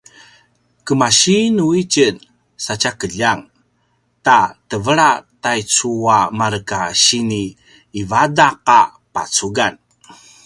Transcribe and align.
kemasinu 0.85 1.65
tjen 1.93 2.15
sa 2.63 2.73
tja 2.81 2.91
keljang 2.99 3.41
ta 4.25 4.37
tevela 4.69 5.09
taicu 5.43 5.91
a 6.17 6.19
marka 6.39 6.79
sini 7.03 7.43
ivadaq 7.99 8.55
a 8.79 8.79
pacugan? 9.13 9.73